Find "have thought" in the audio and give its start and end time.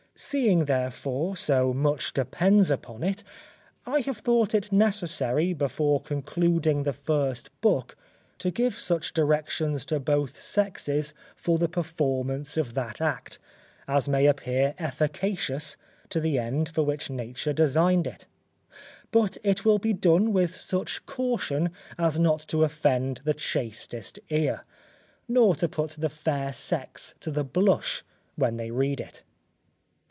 4.01-4.53